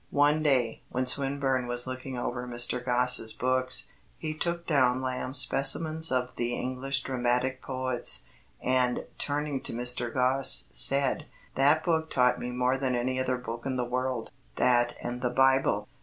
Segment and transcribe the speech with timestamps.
[0.09, 2.83] One day, when Swinburne was looking over Mr.
[2.83, 8.25] Gosse's books, he took down Lamb's Specimens of the English Dramatic Poets,
[8.59, 10.11] and, turning to Mr.
[10.11, 14.95] Gosse, said, "That book taught me more than any other book in the world that
[15.03, 15.87] and the Bible."